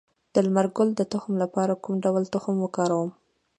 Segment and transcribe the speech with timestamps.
[0.33, 3.09] د لمر ګل د تخم لپاره کوم ډول تخم وکاروم؟